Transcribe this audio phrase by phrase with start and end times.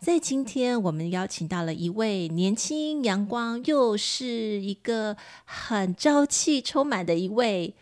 [0.00, 4.26] 在今天，我们邀请到了一位年轻、阳光，又是
[4.60, 7.74] 一个很朝气充满的一位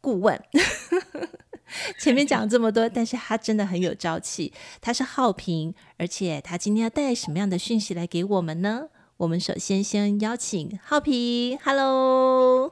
[0.00, 0.42] 顾问。
[1.98, 4.52] 前面讲这么多，但是他真的很有朝气。
[4.80, 8.88] 他是浩平，而且他今天要带什么样的讯息来给我们呢？
[9.16, 12.70] 我们首先先邀请浩平，Hello，Hello，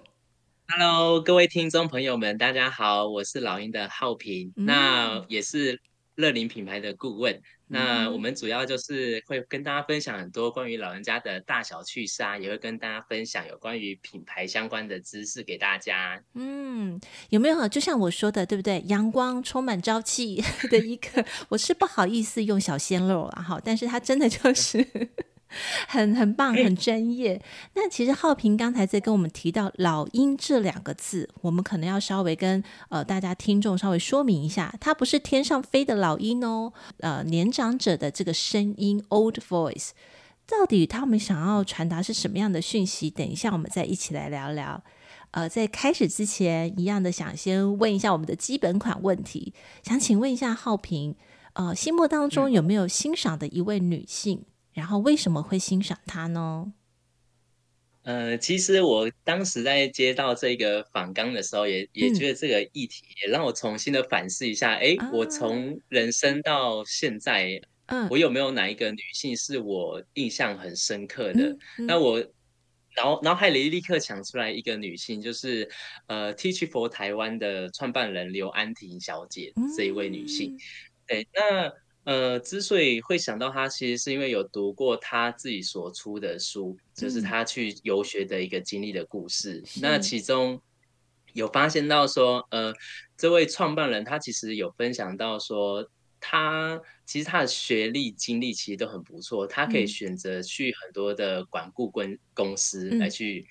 [1.21, 5.81] 各位听众朋友们，大家好，我是老鹰的浩平，嗯、那也是
[6.15, 7.41] 乐林品牌的顾问。
[7.67, 16.23] 那我们主要就是会跟大家分享很多关于老人家的大小趣事啊，也会跟大家分享有关于品牌相关的知识给大家。
[16.35, 18.83] 嗯，有没有就像我说的，对不对？
[18.87, 24.87] 阳光充满朝气 的一个，我是不好意思用小鲜肉了哈，但是他真的就是。
[25.89, 27.41] 很很棒，很专业。
[27.75, 36.73] 那其实浩平刚才在跟我们提到“老鹰”这两个字，我们可能要稍微跟呃大家听众稍微说明一下，它不是天上飞的老鹰哦。
[36.99, 39.91] 呃，年长者的这个声音 （old voice）
[40.47, 43.09] 到底他们想要传达是什么样的讯息？
[43.09, 44.83] 等一下我们再一起来聊聊。
[45.31, 51.17] 呃，在开始之前，一样的想先问一下我们的基本款问题，想请问一下浩平，
[51.55, 54.45] 呃，心目当中有没有欣赏的一位女性？
[54.75, 56.73] 然后为什么会欣赏他呢？
[58.03, 64.75] 呃，其实我当时在接到这个访纲的时候也，也、觉得这个议题也让我重新的反思一下。
[64.75, 71.49] 哎、啊，我从人生到现在，嗯，我有没有哪一个女性是我印象很深刻的？
[71.49, 72.21] 嗯嗯、那我
[72.97, 75.71] 脑脑海里立刻想出来一个女性，就是
[76.09, 80.59] 呃，Teach for 台湾的创办人刘安婷小姐、嗯、这一位女性。
[81.07, 81.73] 对，那。
[82.05, 89.63] 呃，之所以会想到他，其实是因为有读过他自己所出的书，就是他去游学的一个经历的故事。
[89.77, 90.61] 嗯、那其中
[91.33, 92.75] 有发现到说，呃，
[93.17, 95.89] 这位创办人他其实有分享到说，
[96.21, 103.47] 他其实他的学历经历其实都很不错，他可以选择去很多的管顾公公司来去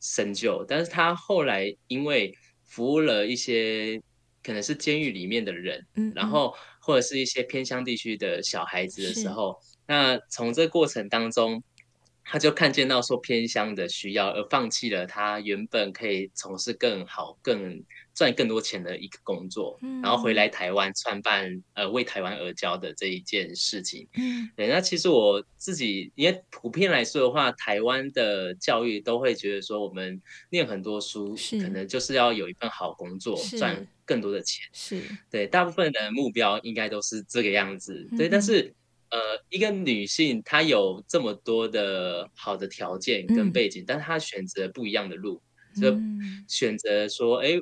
[0.00, 4.02] 深究，嗯、但是他后来因为服务了一些
[4.42, 5.86] 可能是监狱里面的人，
[6.16, 6.52] 然后。
[6.82, 9.56] 或者是一些偏乡地区的小孩子的时候，
[9.86, 11.62] 那从这过程当中，
[12.24, 17.82] 他就看见到说偏乡的需要，而放弃了他原本可以从事更好、更
[18.14, 24.06] 赚更多钱的一个工作，嗯、然后回来台湾创办呃为台湾而教的这一件事情。
[24.14, 24.68] 嗯，对。
[24.68, 33.86] 那其实我自己，因为普遍来说的话，台湾的教育都会觉得说，我们念很多书，可能就是要有一份好工作赚。
[34.04, 35.00] 更多的钱是
[35.30, 38.28] 对，大部分的目标应该都是这个样子，对。
[38.28, 38.74] 嗯、但是，
[39.12, 39.18] 呃，
[39.50, 45.40] 一个女性她有这么多的好的条件跟背景，嗯、但她选择不一样的路，
[45.80, 45.94] 就
[46.48, 47.60] 选择说，哎、欸，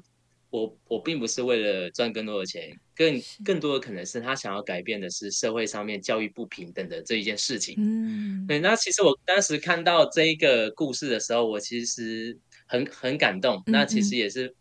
[0.50, 7.74] 我我并不是为了赚更多的钱，更更多的可能是她想要改变的是社会上面教育不平等的这一件事情。
[7.78, 8.60] 嗯，对。
[8.60, 13.62] 那其实我当时看到这一个故事的时候，我其实很很感动。
[13.66, 14.54] 那其实也是。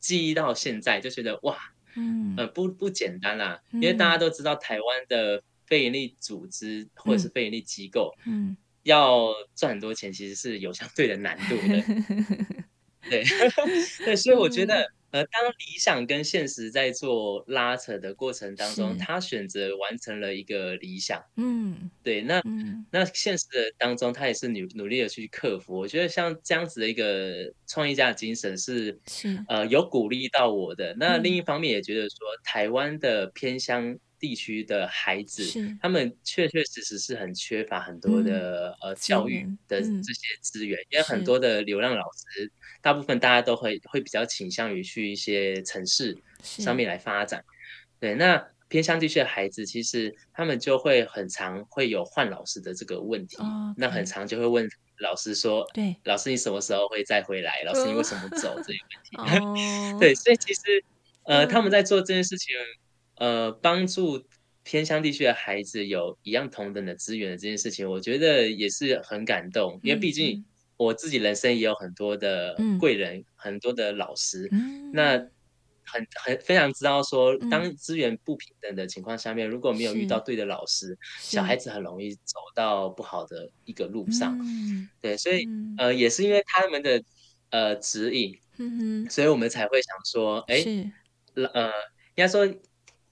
[0.00, 1.58] 记忆到现在就觉得哇，
[1.96, 11.82] 嗯，呃，不不简单啦，嗯、因为大家都知道台湾的非营利组织或者是非营利机构，嗯，要赚很多钱其实是有相对的难度的，
[13.10, 13.24] 对，
[14.04, 14.90] 对，所以我觉得。
[15.10, 25.78] 呃，当理想跟现实在做拉扯的过程当中，他选择完成了一个理想，嗯，对，那、嗯、那现实的当中，他也是努努力的去克服。
[25.78, 29.42] 我觉得像这样子的一个创业家的精神是，是。
[29.48, 30.94] 呃有鼓励到我的。
[30.98, 35.44] 那另一方面也觉得说，台湾的偏乡地区的孩子，
[35.80, 42.50] 他们确确实实是很缺乏很多的、嗯、呃教育的这些资源，因为很多的流浪老师。
[42.80, 47.44] 大部分大家都会会比较倾向于去一些城市上面来发展，
[47.98, 48.14] 对。
[48.14, 53.36] 那偏乡地区的孩子，其实他们就会很常会有换老师的这个问题，
[53.76, 54.68] 那很常就会问
[55.00, 57.62] 老师说：“对，老师你什么时候会再回来？
[57.66, 58.78] 老师你为什么走？”这些
[59.16, 59.98] 问题。
[59.98, 60.60] 对，所以其实
[61.24, 62.54] 呃，他们在做这件事情，
[63.18, 64.24] 呃，帮助
[64.62, 70.44] 偏乡地区的孩子有一样同等的资源的这件事情，我觉得也是很感动，因为毕竟。
[70.78, 74.48] 我自己人生也有很多的贵人，嗯、很多的老师。
[74.52, 75.18] 嗯、那
[75.82, 84.38] 很很非常知道说，当资源不平等的情况下面，嗯、如果没有遇到对的老师，小孩子很容易走到不好的一个路上。
[84.40, 87.02] 嗯、对，所以、嗯、呃，也是因为他们的
[87.50, 90.64] 呃指引，嗯，所以我们才会想说，哎，
[91.54, 91.66] 呃，
[92.14, 92.46] 应该说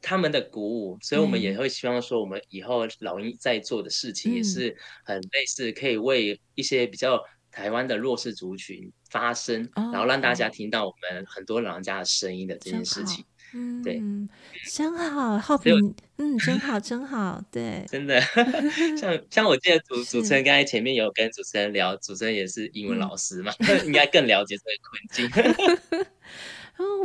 [0.07, 7.21] 他们的鼓舞，所以我们也会希望说，我们以后老鹰在做的事情也是很类似，可以为一些比较。
[7.57, 13.25] 台湾的弱势族群发声，oh, 然后让大家听到我们很多老人家的声音的这件事情，
[13.55, 13.99] 嗯，对，
[14.71, 18.21] 真好，浩平，嗯，真好，真好，对，真的，
[19.01, 26.07] 像像我记得主主持人刚才前面有跟主持人聊，主持人也是英文老师嘛，嗯、 应该更了解这个困境。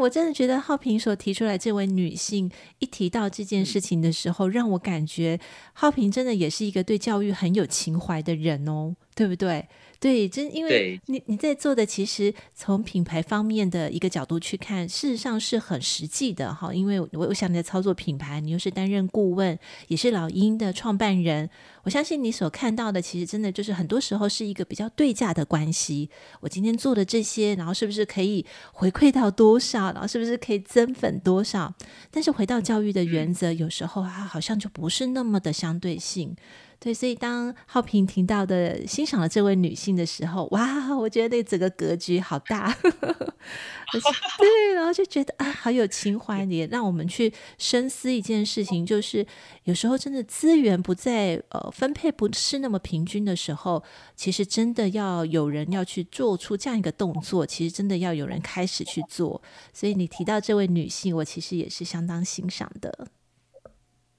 [0.01, 2.49] 哦，我真的觉得浩平所提出来这位女性
[2.79, 5.39] 一提到这件事情的时候，让我感觉
[5.73, 9.67] 浩平真的也是一个对教育很有情怀的人哦，对不对？
[9.99, 16.73] 对，真因为你你在做的，其实从品牌方面的一个角度去看，事实上是很实际的哈。
[16.73, 19.59] 因为我我想你在操作品牌，你又是担任顾问，
[19.89, 21.47] 也是老鹰的创办人，
[21.83, 26.09] 我相信你所看到的，其实真的就是很多时候是一个比较对价的关系。
[26.39, 29.91] 我今天做的这些，然后是不是可以回馈到多少？
[29.91, 31.71] 然后是不是可以增粉多少？
[32.09, 36.35] 但是回到教育的原则，有时候它好像就不是那么的相对性。
[36.83, 49.23] 对，所以当浩平听到的欣赏了这位女性的时候，哇，我觉得那整个格局好大， 对，然后就觉得啊，好有情怀，也让我们去深思一件事情，就是
[49.65, 53.83] 有时候真的资源不在呃分配不是那么平均的时候，
[54.15, 59.39] 其实真的要有人要去做出这样一个动作，其实真的要有人开始去做。
[59.71, 63.09] 所以你提到这位女性，我其实也是相当欣赏的。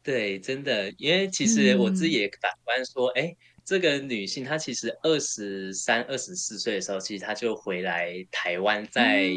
[0.03, 9.31] 对，真的，因为其实我自己也反观说，哎、嗯，这个女性她其实二十三、二十四岁的时候，其实她就回来台湾在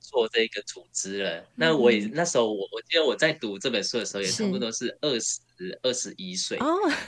[0.00, 1.36] 做这个组织了。
[1.38, 5.38] 嗯、那我也那时候我我记得我在读这本书的时候，也差不多是二十
[5.82, 6.58] 二十一岁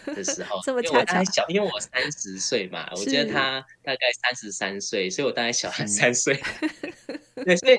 [0.07, 0.81] 的时候，这么。
[0.81, 6.41] 因为我大概小，因为我三十岁嘛，我记得她大概三十三岁，所以我大概小她三岁。
[7.45, 7.77] 对，所以。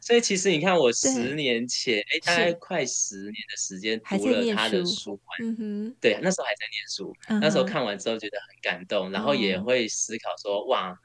[0.00, 10.98] 所以其实你看，我十年前，哎，大概快十年的时间读了他的书，嗯哼，对，那时候还在念书，嗯、那时候看完之后觉得很感动，嗯、然后也会思考说，哇，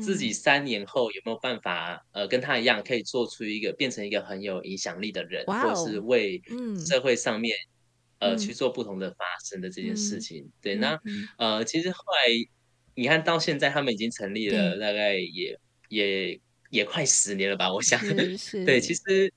[0.00, 6.42] 自己三年后有没有办法，呃，跟他一样，可以做出一个变成一个很有影响力的人，哦、或是为
[6.86, 7.56] 社会上面，
[8.18, 10.42] 嗯、呃，去做不同的发生的这件事情。
[10.44, 11.00] 嗯、对，那
[11.38, 12.32] 呃，其实后来
[12.94, 15.58] 你看到现在，他们已经成立了，大概也
[15.88, 16.40] 也。
[16.72, 18.00] 也快十年了吧，我想，
[18.66, 19.32] 对，其实，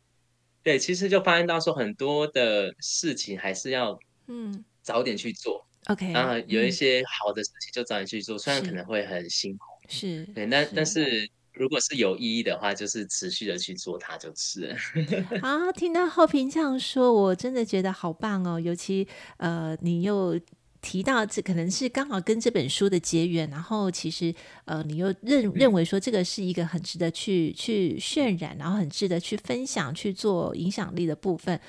[0.63, 11.29] 对，其实就发现到说很多的事情还是要，嗯，早点去做，OK，然后有一些好的事情就早点去做，嗯、虽然可能会很辛苦，是，对，那但是。
[11.57, 14.75] 如果是有意义的话，就是持续的去做它就是了。
[15.41, 20.37] 啊，听到浩平这样说，我真的觉得好棒哦，尤其呃，你又。
[20.85, 24.31] 提到这可能是刚好跟这本书的结缘，然后其实
[24.65, 31.59] 呃，你又认认为说这个是一个很值得去去渲染，然后很值得去分享、去做影响力的部分。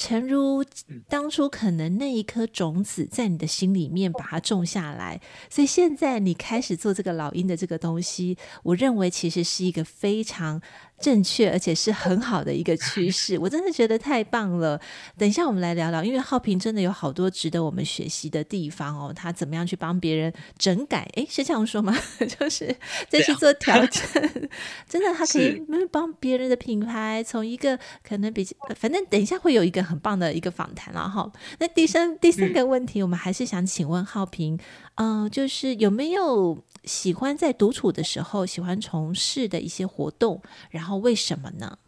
[0.00, 0.64] 诚如
[1.10, 5.20] 当初可能那一颗种子在你的心里面把它种下来，
[5.50, 10.62] 所以现在你开始做这个老鹰的这个东西，我认为其实是一个非常
[10.98, 13.38] 正确而且是很好的一个趋势。
[13.38, 14.80] 我真的觉得太棒了。
[15.18, 19.12] 等一下我们来聊聊，因为浩平真的有好多值得我们学习的地方哦。
[19.14, 21.06] 他怎么样去帮别人整改？
[21.16, 21.94] 诶，是这样说吗？
[22.38, 22.74] 就是
[23.10, 24.02] 再去做调整。
[24.88, 29.89] 真的，他可以帮别人的品牌从一个可能比较，反正等一下会有一个。
[29.90, 31.30] 很棒的一个访谈了哈。
[31.58, 34.56] 那第三第三个问题，我们还是想请问浩平，
[34.94, 40.40] 嗯、呃，就是有没有喜欢在独处的时候喜欢从事的一些活动？
[40.70, 41.78] 然后为什么呢？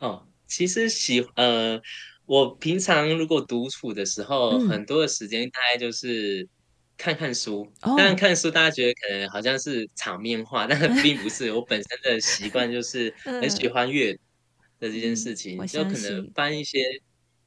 [0.00, 1.80] 哦，其实喜呃，
[2.26, 6.48] 我平常如果独处的时候，嗯、很多的时间大概就是
[6.98, 7.70] 看看书。
[7.80, 11.50] 当然，看书大家觉得可能好像是场面话，但并不是。
[11.54, 14.20] 我本身的习惯就是很喜欢阅读。
[14.82, 17.00] 的这件事情，就可能翻一些，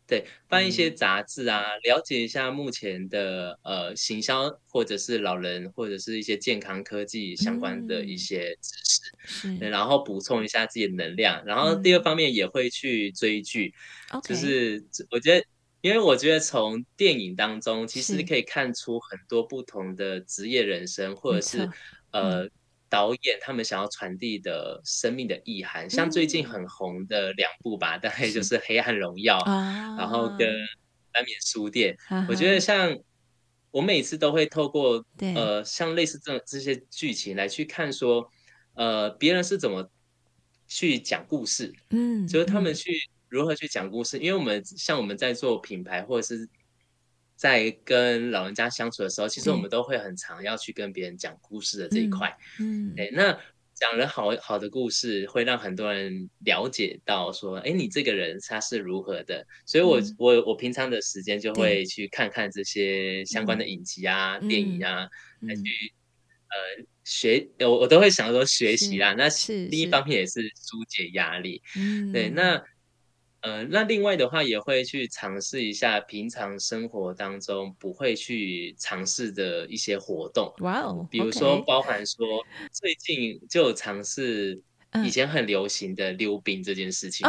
[0.08, 11.44] 对，翻一些杂志啊，嗯、了解一下目前的呃行销，或者是老人，或者是一些健康科技相关的一些知识，嗯、然后补充一下自己的能量。
[11.46, 13.74] 然后第二方面也会去追剧，
[14.14, 15.46] 嗯、就是我觉得，
[15.82, 21.70] 因为我觉得从电影当中其实可以看出很多不同的职业人生，或者是
[22.12, 22.48] 呃。
[22.90, 29.38] 导演他们想要传递的生命的意涵，像最近很红的两部吧，大概就是《黑暗荣耀》，
[29.98, 30.48] 然后跟
[31.12, 31.98] 《安眠书店》。
[32.30, 32.60] 我觉得。
[32.60, 32.98] 像
[33.72, 38.32] 我每次都会透过呃，像类似这种这些剧情来去看说，
[38.74, 39.90] 呃，别人是怎么
[40.68, 42.74] 去讲故事，嗯，就是他们。
[42.74, 42.92] 去
[43.28, 46.48] 如何去讲故事，嗯、因为我们像我们在做品牌或者是
[47.36, 53.40] 在跟老人家相处的时候，其实我们都会很常要去跟别人讲故事的这一块，嗯，哎、嗯，那。
[53.78, 59.46] 讲了好好的故事，会让很多人了解到说，哎，你这个人他是如何的。
[59.66, 65.10] 所以我，我、嗯、我我平常的时间就会去看看这些相关的影集啊、嗯、电影啊，
[65.42, 65.94] 来、嗯、去
[66.48, 69.14] 呃学，我我都会想说学习啦。
[69.18, 69.28] 那
[69.70, 71.62] 另一方面也是疏解压力。
[71.76, 72.64] 嗯，对，那。
[73.46, 84.62] 呃，那另外的话也会去尝试一下平常生活当中不会去尝试的一些活动，哇哦比如说包含说最近就尝试。
[85.04, 87.28] 以前很流行的溜冰这件事情，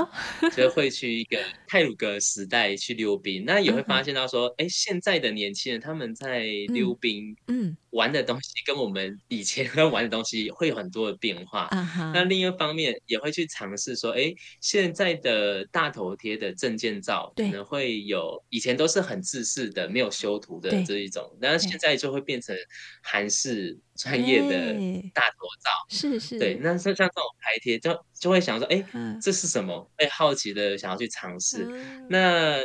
[0.53, 11.69] 所以会去一个 泰鲁格时代去溜冰，那也会发现到说，哎，现在的年轻人他们在溜冰，嗯，玩的东西跟我们以前 玩的东西会有很多的变化。
[12.15, 22.55] 那另一方面也会去尝试说，哎，现在的大头贴的证件照可能会有以前都是很自式的，没有修图的这一种，然后现在就会变成
[23.03, 23.79] 韩式。
[23.97, 24.75] 专业的
[25.15, 28.85] 大头照，是是，对，那像像这种拍贴，就就会想说，哎，
[29.23, 29.91] 这是什么？
[29.97, 31.67] 会好奇的想要去尝试。
[32.11, 32.59] 那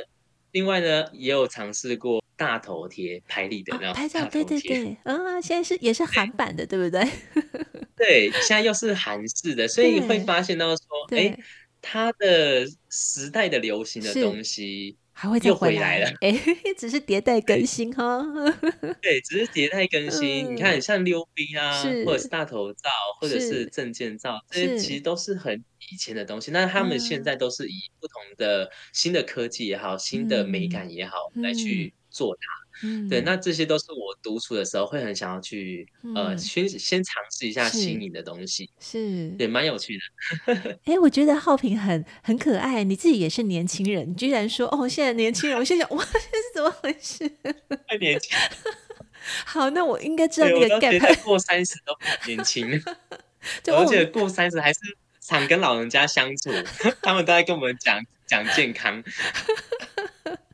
[0.51, 7.07] 另外呢，也有尝试过大头贴拍立得，然后拍照，对对对，啊，现在是 也是韩版的，对不对？
[7.95, 11.37] 对，现在又是韩式的，所以会发现到说，哎，
[11.83, 14.97] 它的时代的流行的东西。
[15.13, 16.31] 还会再回来了，哎，
[16.75, 18.25] 只是迭代更新哈。
[19.03, 20.47] 对，只是迭代更新。
[20.47, 26.49] 嗯、你看，像溜冰啊，或者是大头照，或者是证件照，是这些其实都是很以前的东西。
[26.49, 32.87] 那他们现在都是以不同的新的科技也好，嗯、新的美感也好，来去做它。
[32.87, 40.79] 嗯，对，那这些都是我独处的时候会很想要去，嗯、呃，先先尝试一下新颖的东西，是，对，蛮有趣的。
[40.85, 47.29] 哎，我觉得浩平很很可爱，你自己也是年轻人，你居然说哦，现在年轻人，我心想，哇，这是怎么回事？
[47.87, 48.37] 太年轻。
[49.45, 51.23] 好，那我应该知道那个 gap。
[51.23, 52.67] 过三十都很年轻，
[53.67, 54.79] 而且过三十还是
[55.19, 56.49] 常跟老人家相处，
[57.03, 59.03] 他们都在跟我们讲讲健康。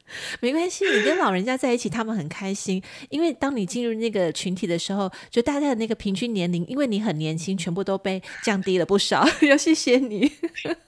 [0.40, 2.82] 没关系，你跟老人家在一起，他们很开心。
[3.10, 9.28] 因为当你进入那个群体的时候，就大家的那个平均年龄，因为你很年轻，全部都被降低了不少。
[9.48, 10.32] 要谢谢你。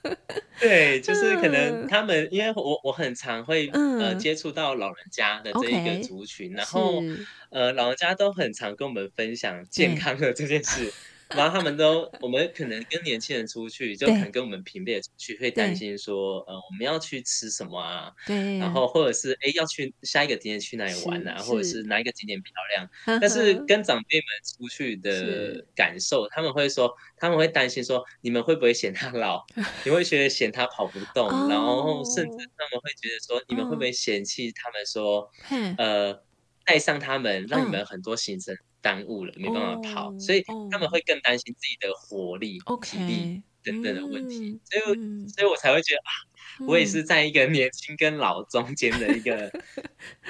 [0.59, 7.01] 对，就是可能他们，因为我我很常会、嗯、呃接触到老人家的这一个族群，Okay, 然后
[7.49, 10.91] 呃老人家都很常跟我们分享健康的这件事。
[11.35, 18.11] 然后他们都，我们可能跟年轻人出去，就可能跟我们平辈出去，会担心说，呃，我们要去吃什么啊？
[18.25, 18.57] 对。
[18.57, 21.37] 然后或者是，哎，要去下一个景点去哪里玩啊？
[21.43, 23.19] 或者是哪一个景点漂亮？
[23.21, 29.45] 但是跟长辈们出去的感受，他们会说，他们会担心说，你们会不会嫌他老？
[29.85, 31.29] 你会觉得嫌他跑不 动？
[31.47, 35.29] 然后甚至他们会觉得说，你们会不会嫌弃他们说，
[35.77, 36.23] 呃，
[36.65, 38.57] 带上他们，让你们很多行程。
[38.81, 43.31] 耽误了，没办法跑，oh, 所以他们会更担心自己的活力、体力
[43.63, 44.83] 等等的问题，嗯、所以，
[45.29, 46.28] 所以我才会觉得啊。
[46.67, 49.49] 我也是在一个年轻跟老中间的一个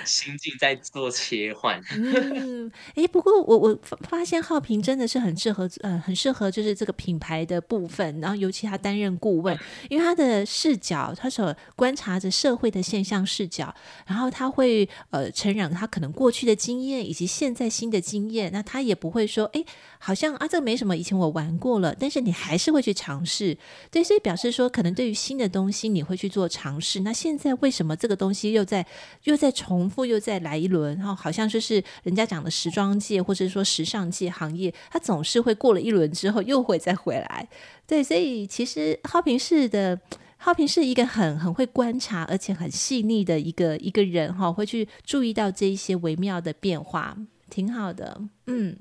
[0.05, 1.81] 心境在做切换。
[1.91, 8.19] 嗯，哎，不过我我发现浩平真的是很适合，呃，很适合就是这个品牌的部分。
[8.19, 9.57] 然后尤其他担任顾问，
[9.89, 13.73] 因为他的视角，他所观察着社会的现象视角，
[14.05, 18.51] 然后他会呃承认他可能过去的经验以及现在新的经验。
[18.51, 19.65] 那他也不会说，哎，
[19.97, 23.57] 好像啊这个没什么，以前我玩过了，但是你还是会去尝试。
[23.89, 26.18] 对，所以表示说，可能对于新的东西，你会。
[26.19, 28.85] 去做尝试，那现在为什么这个东西又在
[29.23, 30.97] 又在重复，又再来一轮？
[30.97, 37.47] 然后好像就是人家讲的时装界，或者说时尚界行业，它总是会过了一轮之后又会再回来。
[37.87, 39.97] 对，所以其实浩平是的，
[40.35, 47.15] 浩平是一个很很会观察，而且很细腻的一个一个人哈，会去注意到这一些微妙的变化，
[47.49, 48.75] 挺好的，嗯。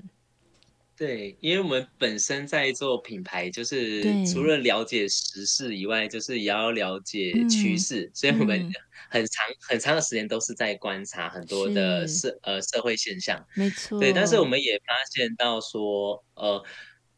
[0.99, 8.69] 对，因为我们本身在做品牌，就是除了了解时事以外，就是也要了解趋势，嗯、所以我们
[9.09, 13.41] 很长很长的时间都是在观察很多的社呃社会现象。
[13.55, 16.61] 没错，对，但是我们也发现到说，呃，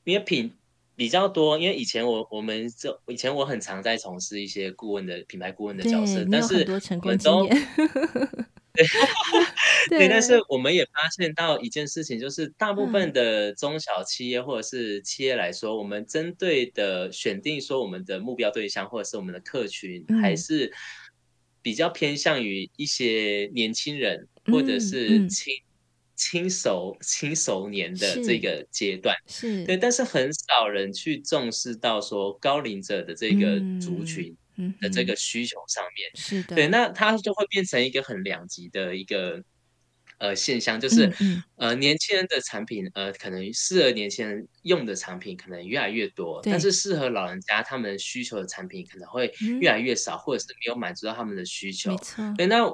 [0.03, 0.53] 因为品
[0.95, 6.63] 比较多，因为以前我我们就以前我很常在从事一些顾问的品牌顾问的角色，但是
[7.01, 7.49] 我们都。
[9.89, 20.71] 对， 对，但是我们也发现到一件事情，就是大部分的中小企业或者是企业来说，嗯、我们针对的选定说我们的目标对象或者是我们的客群，嗯、还是
[21.61, 25.61] 比较偏向于一些年轻人或者是青、嗯、
[26.15, 29.65] 轻熟轻熟年的这个阶段，是。
[29.65, 34.35] 对，但是很少人去重视到说高龄者的这个族群
[34.79, 39.43] 的这个需求上面，是的，对，那它就会变成一个很两极的一个。
[40.17, 51.89] 呃，现象就是，嗯嗯呃，年轻人的产品，呃，可能适合年轻人用的产品可能越来越多，但是适合老人家他们需求的产品可能会越来越少，嗯、或者是没有满足到他们的需求。
[51.89, 52.33] 没错。
[52.37, 52.71] 对，那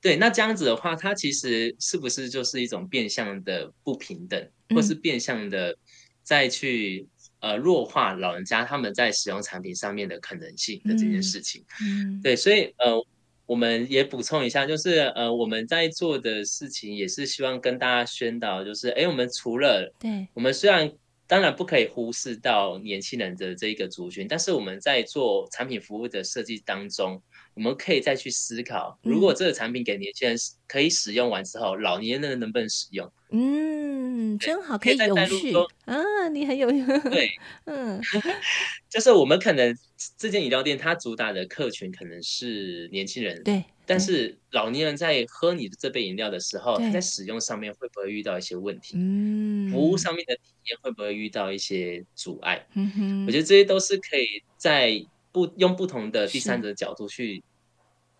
[0.00, 5.76] 对，那这样子的话，它其实是不是就是一种变相的不平等，嗯、或是变相的
[6.24, 7.08] 再去
[7.42, 11.62] 呃弱化老人家他们在使用产品上面的可能性的这件事情？
[11.82, 13.06] 嗯，嗯对，所以呃。
[13.44, 20.90] 我们也补充一下，就是呃，我们在做的事情也是希望跟大家宣导，就是哎，我们除了对，我们虽然
[21.26, 27.20] 当然不可以忽视到年轻人的这一个族群，但是我们在做产品服务的设计当中，
[27.54, 33.10] 我们可以再去思考，如果这个产品给年轻人可以使用完之后，嗯、老年人能不能使用？
[33.30, 35.54] 嗯，真好，可以永续
[35.84, 36.28] 啊！
[36.28, 37.30] 你很有用，对，
[37.64, 38.00] 嗯，
[38.88, 39.76] 就是我们可能
[40.18, 48.94] 这间饮料店它主打的客群可能是年轻人，对，但是老年人在喝你的这杯饮料的时候，他在使用上面会不会遇到一些问题？
[48.96, 52.66] 嗯，服务上面的体验会不会遇到一些阻碍？
[52.74, 55.02] 嗯哼，我觉得这些都是可以在
[55.32, 57.42] 不用不同的第三者角度去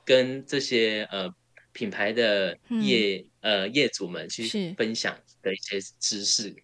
[0.05, 1.33] 跟这些呃。
[1.73, 6.55] 品牌的业、嗯、呃业主们去分享的一些知识。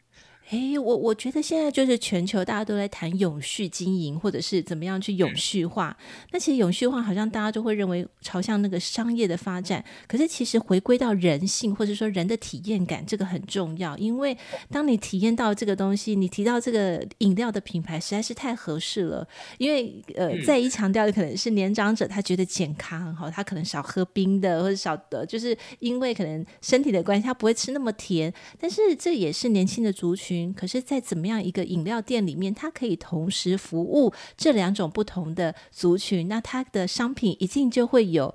[0.51, 5.95] 哎，我我觉得现在就是全球大家都在谈永续经营，或者是怎么样去永续化。
[6.01, 13.95] 嗯、那其实永续化好像大家就会认为朝向那个商业的发展，可是其实回归到人性，或者说人的体验感，这个很重要。
[13.99, 14.35] 因为
[14.71, 19.29] 当你体验到这个东西，你提到这个饮料的品牌实在是太合适了。
[19.59, 28.33] 因为呃，再一强调的可能是年长者他觉得健康哈，他可能少喝冰的，或者少的，就是因为可能身体的关系，他不会吃那么甜。
[28.59, 30.38] 但是这也是年轻的族群。
[30.57, 38.35] 可是，在怎么样一个饮料店里面，它可以同时服务这两种不同的族群，那它的商品一定就会有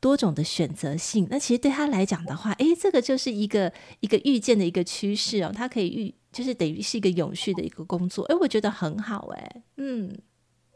[0.00, 1.26] 多种的选择性。
[1.30, 8.24] 那其实对他来讲的话，诶，这个就是一个一个预见的一个趋势哦，它可以预，就是等于是一个永续的一个工作。
[8.26, 10.14] 诶，我觉得很好，诶，嗯，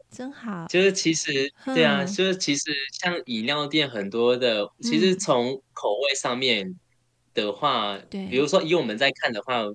[0.09, 0.65] 真好。
[0.67, 6.75] 就是其实，对啊，就是其实像饮料店很多的，嗯、其实从口味上面
[7.33, 9.65] 的话，对，比如说以我们在看的话。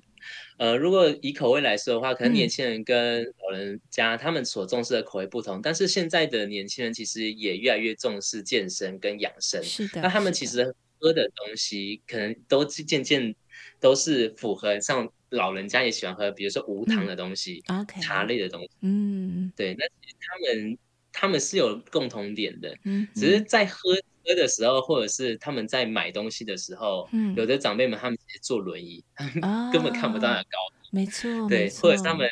[0.56, 9.62] 呃，如果以口味来说的话，可能年轻人跟老人家他们所重视的口味不同，嗯、但是现在的年轻人其实也越来越重视健身跟养生。
[9.62, 13.34] 是的，那他们其实喝的东西可能都渐渐
[13.80, 18.70] 都是符合像老人家也喜欢喝，比如说无糖的东西、嗯、茶类的东西。
[18.80, 20.78] 嗯，对，那其实他们
[21.12, 23.90] 他们是有共同点的，嗯，只是在喝。
[24.24, 29.04] 喝的时候，或者是他们在买东西的时候，嗯、有的长辈们他们直接坐轮椅，
[29.42, 30.88] 啊、 根本看不到那高度。
[30.90, 32.28] 没错，对，或者是他们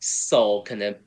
[0.00, 1.02] 手可能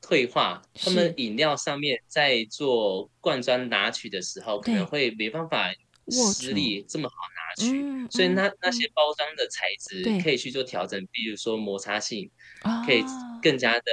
[0.00, 5.72] 退化，他们饮料上面在做灌装拿取的时候，可能会没办法
[6.10, 12.30] 施力这么好拿取，嗯、所以那那些包装的材质可以去做调整，比如说摩擦性，
[12.86, 13.04] 可以
[13.42, 13.84] 更加的。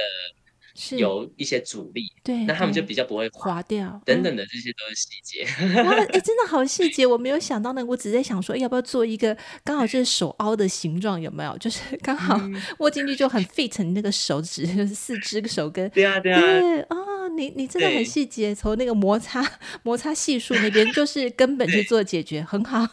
[0.74, 5.82] 是有一些阻力，对，那他们就比较不会滑，滑掉，等等的这些都是细节。
[5.82, 11.56] 哇，哎， 真的好细节，我没有想到那个，我只在想说，要不要做一个刚好就是手凹的形状，有没有？
[11.58, 12.40] 就是 刚好
[12.78, 15.88] 握进去就很 fit 你那个手指，就是四肢手跟。
[15.90, 16.40] 对啊，对啊。
[16.40, 19.46] 对啊、哦，你你真的很细节，从那个摩擦
[19.82, 22.88] 摩擦系数那边就是根本去做解决，很好。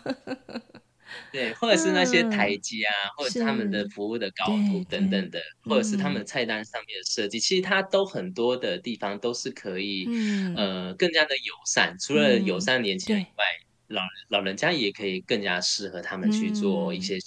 [1.31, 11.95] 对，或者是那些台阶啊，嗯、或者是他们的服务的高度等等的，或者是他们菜单上面的设计，嗯、其实它都很多的地方都是可以，嗯、呃，更加的友善。
[11.99, 13.45] 除了友善年轻人以外，
[13.87, 17.17] 嗯、老老人家也可以更加适合他们去做一些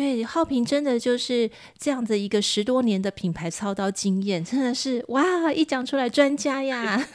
[0.00, 5.52] 对，浩平真的就是这样子一个十多年的品牌操刀经验，真的是哇！
[5.52, 7.06] 一讲出来专家呀，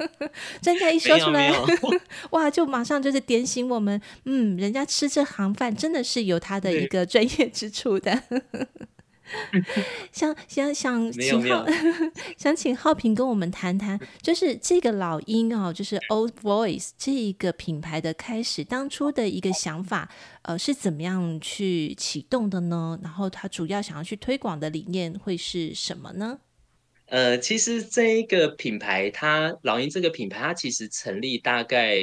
[0.60, 1.50] 专家一说出来，
[2.32, 8.22] 哇，就马上就是点醒我们，嗯，人家吃这行饭真的是有他的一个专业之处的。
[10.12, 11.66] 想想想请浩
[12.36, 20.10] 想请浩平跟我们谈谈，就是这个老鹰哦，就是 Old Voice 这一个品牌的开始，当初的一个想法，
[20.42, 22.98] 呃，是怎么样去启动的呢？
[23.02, 26.38] 然后他主要想要去推广的理念会是什么呢？
[27.06, 31.96] 呃，其实这一个品牌，它老鹰这个品牌，它其实成立大概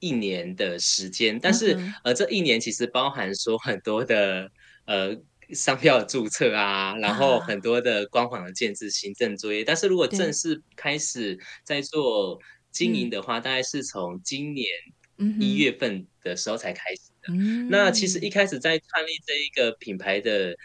[0.00, 4.50] 一年的时间，但是、嗯、呃，这一年其实包含说很多的
[4.86, 5.16] 呃。
[5.52, 9.62] 商标的注册啊，然后很多的官网的建制、行政作业。
[9.62, 12.38] 啊、但是如果正式开始在做
[12.70, 14.66] 经营的话，大概是从今年
[15.40, 17.32] 一月份的时候才开始的。
[17.68, 20.56] 那其实一开始在创立这一个品牌的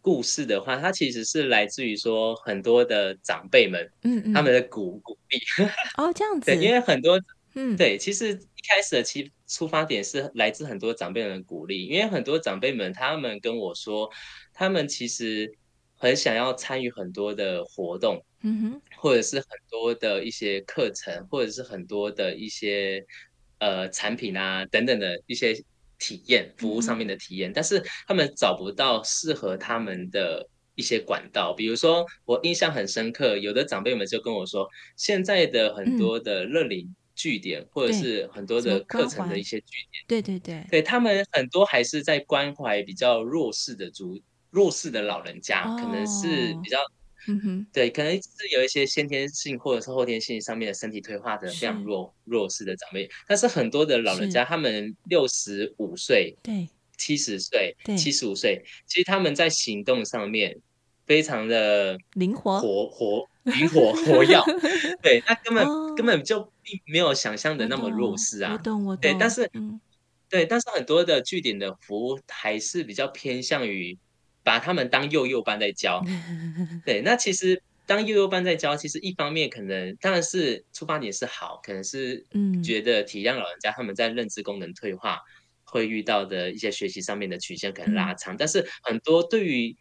[0.00, 5.38] 故事的话，它其实是来自于说很多的长辈们，嗯嗯，他们的鼓鼓励。
[5.96, 6.50] 哦，这样子。
[6.50, 7.20] 对，因为很多，
[7.54, 14.10] 嗯，对，其实一开始的其出发点是来自很多长辈们的鼓励，因为很多长辈们他们跟我说，
[14.52, 15.52] 他们其实
[15.96, 23.04] 很想要参与很多的活动，嗯哼，或者是很多的一些课程，或者是很多的一些
[23.58, 25.54] 呃产品啊等等的一些。
[25.96, 31.54] 体验服务上面的体验，嗯、但是他们找不到适合他们的一些管道。
[31.54, 46.78] 比如说，我印象很深刻，有的长辈们就跟我说，现在的很多的乐龄据点，嗯、或者是很多的课程的一些据点，对对对，对他们很多还是在关怀比较弱势的族弱势的老人家，哦、可能是比较。
[47.26, 60.54] 嗯哼，对，可能是有一些先天性或者是后天性上面的身体退化的非常弱弱势的长辈，但是很多的老人家，他们六十五岁，对，七十岁，对，七十五岁，其实他们在行动上面
[61.06, 64.44] 非常的灵活，活活灵活活药，
[65.02, 69.80] 对，那根本、哦、根本就并没有想象的那么弱势啊，我懂，我懂，对，但是，嗯、
[70.28, 73.98] 对，但是很多的据点的服务还是比较偏向于。
[74.46, 76.04] 把他们当幼幼班在教，
[76.84, 82.22] 对，那其实当幼幼班在教，其实一方面可能当然是出发点是好，可能是
[82.62, 85.18] 觉得体谅老人家他们在认知功能退化
[85.64, 89.74] 会遇到的一些学习上面的曲线可能拉长，嗯、但是很多对于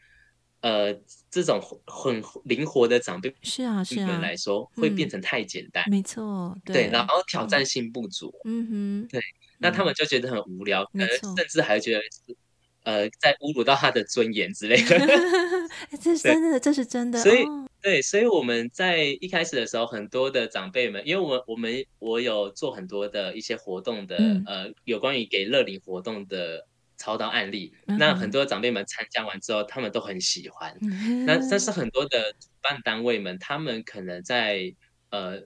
[0.63, 0.91] 呃
[1.30, 9.21] 这种很灵活的长辈是啊是啊来说会变成太简单，没错，对，然后挑战性不足，嗯哼，对，
[9.60, 12.02] 那他们就觉得很无聊，可能甚至还觉得。
[12.86, 14.99] 呃，在侮辱到他的尊严之类的，
[16.02, 17.17] 这是真的，这是真的。
[17.17, 27.73] 所以，哦、对，所以我们在一开始的时候，很多的长辈们，因为我我们我有做很多的一些活动的，嗯、呃，有关于给乐龄活动的操刀案例。
[27.88, 30.77] 嗯、那很多长辈们参加完之后，他们都很喜欢。
[30.82, 34.73] 嗯、那但是很多的主办单位们，他们可能在
[35.10, 35.41] 呃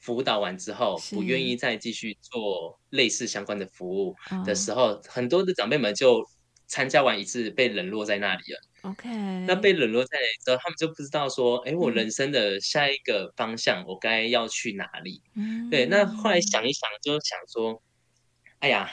[0.00, 6.26] 辅导完之后，不愿意再继续做类似相关的服务的时候，哦、很多的长辈们就。
[6.68, 8.90] 参加完一次被冷落在那里了。
[8.90, 9.06] OK，
[9.46, 15.20] 那被冷落在那里之后，他们就不知道说，哎，我人生的下一个方向，我该要去哪里？
[15.34, 15.84] 嗯，对。
[15.84, 17.82] 那后来想一想，就想说，
[18.60, 18.90] 哎呀，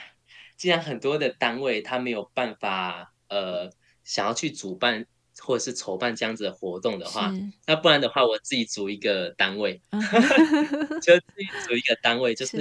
[0.60, 3.72] 既然很多的单位他没有办法，呃，
[4.04, 5.08] 想要去主办
[5.40, 7.34] 或者是筹办这样子的活动的话，
[7.66, 9.82] 那不然的话，我自己组一个单位，
[11.02, 12.58] 就自己组一个单位，就是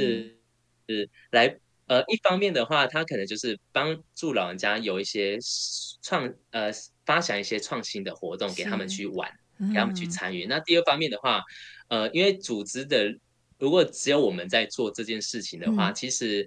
[0.89, 1.59] 是，是来。
[1.89, 5.39] 呃，一方面的话，他可能就是帮助老人家有一些
[6.03, 6.71] 创呃
[7.07, 9.27] 发想一些创新的活动给他们去玩，
[9.59, 10.45] 嗯、给他们去参与。
[10.45, 11.43] 那第二方面的话，
[11.89, 13.19] 呃，因为组织的
[13.59, 16.47] 如果只有我们在做这件事情的话，嗯、其实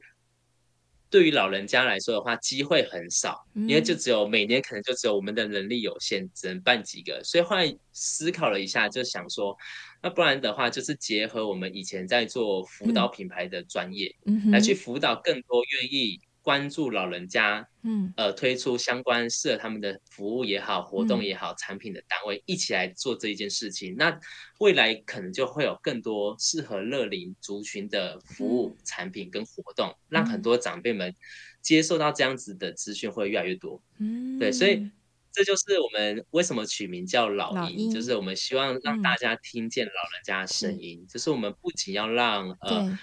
[1.11, 7.21] 对于老人家来说的话，机会很少，嗯、因为就只有每年可能就只有我们的能力有限，只能办几个。
[7.23, 9.55] 所以后来思考了一下，就想说。
[10.03, 14.11] 那不然的话，就是结合我们以前在做辅导品牌的专业，
[14.51, 23.95] 来去辅导更多愿意关注老人家，嗯，呃，推出相关适合他们的服务也好、活动也好、嗯、产品的单位，一起来做这一件事情。
[23.97, 24.19] 那
[24.59, 31.15] 未来可能就会有更多适合乐龄族群的服务、嗯、产品跟活动，让很多长辈们
[31.61, 33.81] 接受到这样子的资讯会越来越多。
[33.99, 34.89] 嗯，对，所以。
[35.33, 37.55] 这就是我们为什么取名叫老
[37.93, 40.99] 就是我们希望让大家听见老人家的声音。
[41.01, 42.99] 嗯、就是我们不仅要让呃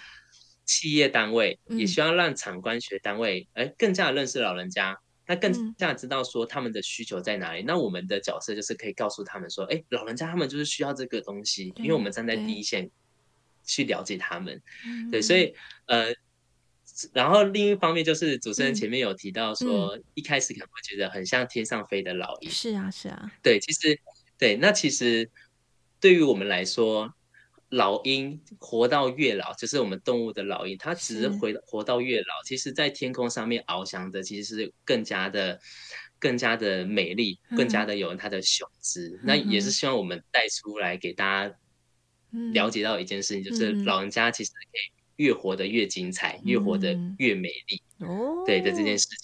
[0.68, 7.62] 企业单位，嗯、也希望让产官学单位，哎，更加的认识老人家，那更加知道说他们的需求在哪里。
[7.62, 12.88] 嗯、那我们的角色就是可以告诉他们说，哎，老人家他们就是需要这个东西，因为我们站在第一线
[13.64, 14.62] 去了解他们。
[15.10, 15.52] 对，对，所以
[15.86, 16.14] 呃。
[17.12, 22.50] 然后另一方面就是主持人前面有提到说，嗯嗯、一开始可能会觉得很像天上飞的老鹰。
[22.50, 23.30] 是啊，是啊。
[23.40, 24.00] 对，其实
[24.36, 25.30] 对，那其实
[26.00, 27.14] 对于我们来说，
[27.70, 35.58] 老鹰活到越老，就是我们动物的老鹰，它只是活活到越老，其实在天空上面翱翔的，其实是更加的、
[36.18, 39.10] 更加的美丽，更加的有它的雄姿。
[39.16, 41.54] 嗯、那也是希望我们带出来给大家
[42.52, 44.98] 了解到一件事情，嗯、就是老人家其实可以。
[45.18, 47.82] 越活得越精彩，越活得越美丽。
[48.06, 49.18] 哦，对的这件事情，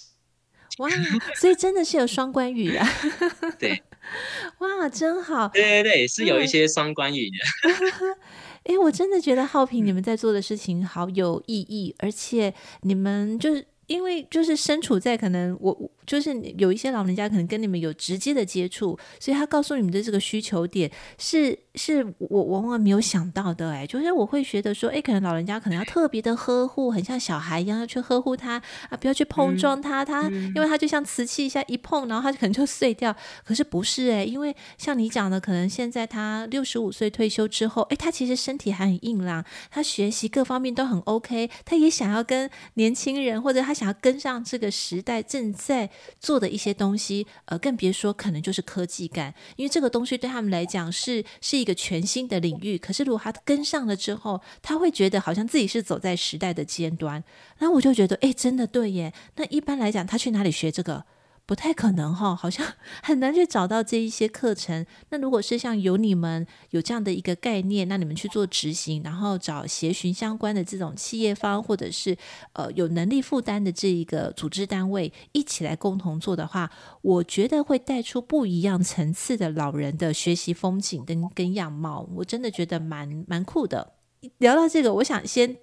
[0.79, 0.91] 哇，
[1.37, 2.85] 所以真的是有双关语啊。
[3.61, 3.81] 对，
[4.59, 5.47] 哇，真好。
[5.51, 7.37] 对对对，是有一些双关语的。
[8.65, 33.15] 哎，我真的觉得浩平你们在做的事情好有意义，而且你们就是因为就是身处在可能我就是有一些老人家可能跟你们有直接的接触，所以他告诉你们的这个需求点是是我我往往没有想到的哎，就是我会觉得说，哎，可能老人家可能要特别的呵护，很像小孩一样要去呵护他啊，不要去碰撞他，嗯、他因为他就像瓷器一下一碰，然后他可能就碎掉。
[33.45, 43.74] 可是不是哎，因为像你讲的，可能现在他六十五岁退休之后，哎，他其实身体还很硬朗，他学习各方面都很 OK，他也想要跟年轻人或者他。
[43.75, 52.79] 想要跟上这个时代正在做的一些东西，呃，更别说可能就是科技感，因为这个东西对他们来讲是是一个全新的领域。
[52.79, 57.23] 可是如果他跟上了之后，他会觉得好像自己是走在时代的尖端。
[57.59, 59.13] 那我就觉得，哎，真的对耶。
[59.37, 61.05] 那一般来讲，他去哪里学这个？
[61.47, 62.67] 不太可能哈，好像
[63.03, 64.85] 很难去找到这一些课程。
[65.11, 72.17] 那如果是像有你们有这样的一个概念，那你们去做执行，然后找协寻相关的这种企业方，或者是
[72.55, 76.71] 呃有能力负担的这一个组织单位一起来共同做的话，
[77.03, 82.09] 我觉得会带出不一样层次的老人的学习风景跟跟样貌。
[82.15, 83.93] 我真的觉得蛮蛮酷的。
[84.39, 85.55] 聊到这个，我想先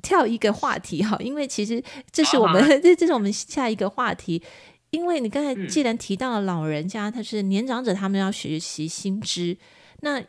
[0.00, 4.42] 跳一个话题哈，因为其实这是我们 这这是我们下一个话题。
[4.90, 9.56] 因为你刚才既然提到了老人家，他是年长者，他们要学习新知。
[10.00, 10.22] 那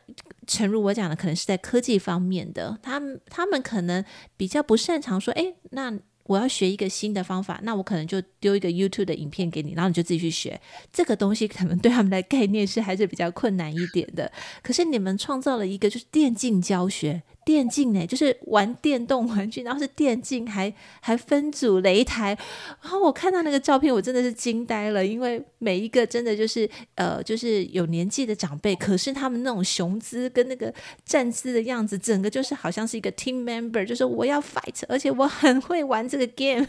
[0.47, 4.03] 诚如我讲的，可能是在科技方面的，他们他们可能
[4.35, 10.59] 比较不擅长说，哎，那我要学一个新的方法，那我可能就丢一个 YouTube 的影片给你，然后你就自己去学。
[10.91, 14.31] 这个东西可能对他们的概念是还是比较困难一点的。
[14.61, 17.23] 可是你们创造了一个就是电竞教学。
[17.45, 22.37] 电竞呢，就是玩电动玩具，然后是电竞，还还分组擂台。
[22.81, 30.71] 然后我看到那个照片，我真的是惊呆了，因为每一个真的就是呃，就是有年纪的长辈，可是他们那种雄姿跟那个
[31.03, 36.67] 站姿的样子，整个就是好像是一个 team member，就是我要 fight，而且我很会玩这个 game，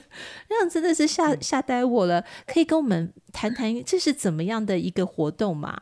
[0.48, 2.24] 那样真的是吓吓呆我了。
[2.46, 5.78] 可以跟我们谈谈这是怎么样的一个活动吗？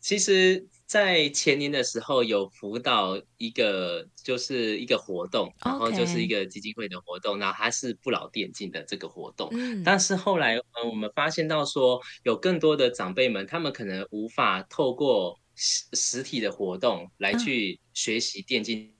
[0.00, 0.69] 其实。
[0.90, 9.48] 在前年的时候有辅导一个，就是一个活动.然后就是一个基金会的活动，然后它是不老电竞的这个活动。
[9.52, 18.92] 嗯，但是后来，我们发现到说，有更多的长辈们，他们可能无法透过实实体的活动来去学习电竞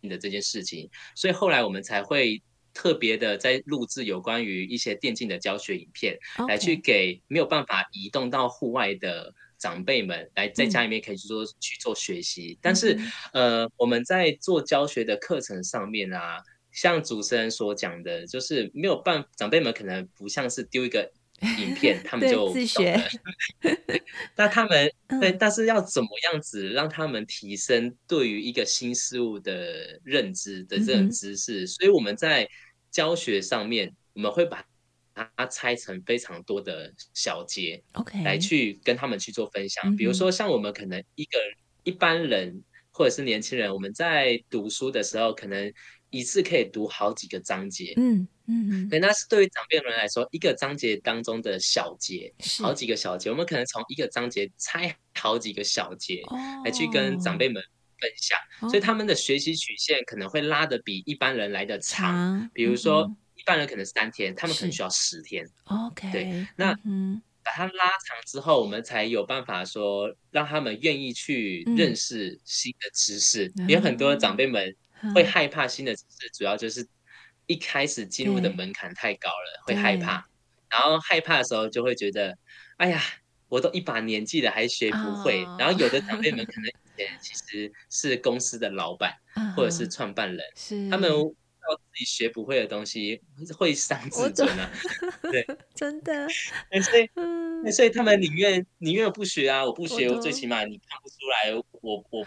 [0.00, 6.16] 的这件事情，嗯，所以后来我们才会特别的在录制有关于一些电竞的教学影片.
[6.48, 9.34] 来去给没有办法移动到户外的。
[9.64, 13.00] 长辈们来在家里面可以去做、嗯、去做学习，但是
[13.32, 16.36] 呃，我们在做教学的课程上面啊，
[16.70, 21.10] 像主持人所讲的，就是没有办法，长辈们可能不像是丢一个
[21.58, 23.00] 影片， 他们就自学。
[24.36, 31.64] 那他们对，但是要怎么样子让他们提升对于一个新事物的认知的这种知识？
[31.64, 32.46] 嗯、所以我们在
[32.90, 34.62] 教学上面，我们会把。
[35.14, 39.94] 它拆成非常多的小节，OK，来去跟他们去做分享。
[39.94, 41.38] 比如说，像我们可能一个
[41.84, 45.72] 一般人或者是年轻人，我们在读书的时候，可能
[46.10, 56.22] 一次可以读好几个章节，嗯嗯，对那是对于长辈们来说，一个章节当中的小节，好几个小节，我们可能从一个章节拆好几个小节
[56.64, 57.62] 来去跟长辈们
[58.00, 58.36] 分享，
[58.68, 63.16] 所以他们的学习曲线可能会拉的比一般人来的长，比如说。
[63.44, 65.46] 一般人可能三天，他们可能需要十天。
[65.64, 66.72] OK，对，那
[67.42, 73.52] 把它拉长之后，我们才有办法说让他们愿意去认识新的知识。
[73.58, 74.74] 嗯、有很多长辈们
[75.14, 76.88] 会害怕新的知识，主要就是
[77.46, 80.26] 一开始进入的门槛太高了，会害怕。
[80.70, 82.34] 然后害怕的时候，就会觉得，
[82.78, 83.02] 哎呀，
[83.50, 85.44] 我都一把年纪了，还学不会。
[85.44, 85.60] Oh.
[85.60, 89.12] 然后有的长辈们 可能以前其实是公司的老板
[89.54, 90.90] 或者是创办人，uh.
[90.90, 91.10] 他们。
[91.68, 93.20] 到自己学不会的东西
[93.56, 94.70] 会伤自尊啊！
[95.30, 96.28] 对， 真的。
[96.82, 99.64] 所以，嗯、所以他们宁愿宁愿不学啊！
[99.64, 102.26] 我不学，我，最起码你看不出来我，我我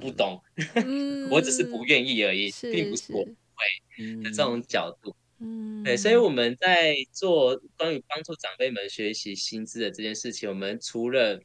[0.00, 0.40] 不懂，
[0.74, 5.14] 嗯、我只是不愿意而已，并不是我不会的这种角度。
[5.40, 11.40] 嗯，对，所以我们在做关于帮助长辈们学习新知的这件事情，我们除了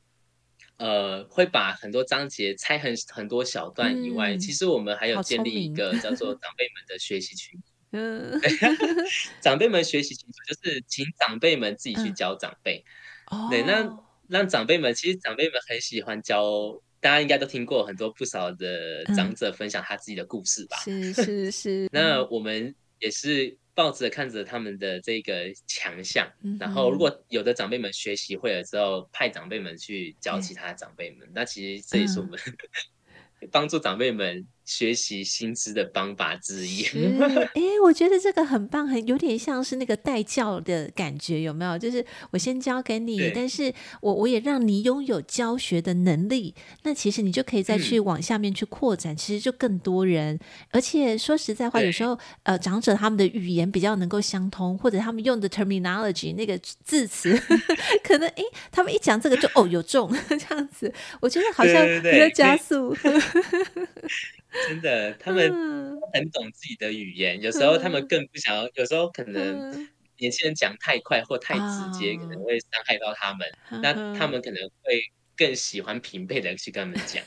[0.77, 7.59] 呃，会把很多章节拆很很多小段以外，嗯、其实我们还有建立一个叫做 长辈们的学习群。
[7.91, 8.41] 嗯，
[9.39, 12.83] 长辈们学习群就是请长辈们自己去教长辈。
[13.31, 13.87] 嗯、对，那
[14.27, 20.77] 让长辈们，其实长辈们很喜欢教，大家应该都听过很多不少的长者分享他自己的故事吧？
[20.83, 21.13] 是。
[21.13, 23.57] 是是那我们也是。
[23.75, 32.39] 抱着看着他们的这个强项，嗯、然后如果有的长辈们学习会了之后，派长辈们去教其他长辈们，嗯、那其实这也是我们
[33.51, 36.83] 帮助长辈们学习新知的方法之一。
[36.85, 41.77] 哎、欸，我觉得这个很棒，很有点像是那个带教的感觉，有没有？
[41.77, 46.55] 就是我先教给你，但是我我也让你拥有教学的能力。
[46.83, 50.39] 那其实你就可以再去往下面去扩展，嗯、其实就更多人。
[50.71, 57.37] 而且说实在话，有时候呃，长者他们的语言比较能够相通，或者他们用的 terminology 那个字词，
[58.03, 60.93] 可能哎、欸，他们一讲这个就哦有中 这样子。
[61.19, 62.95] 我觉得好像比较加速。
[64.67, 65.51] 真的，他们
[66.13, 68.69] 很懂自己的语言，嗯、有时候他们更不想要。
[68.75, 69.87] 有时候可能
[70.17, 73.47] 年轻人讲太快或太直接，嗯、可能会伤害到他们。
[73.71, 75.01] 嗯、那他们可能会
[75.35, 77.23] 更喜欢平辈的去跟他们讲。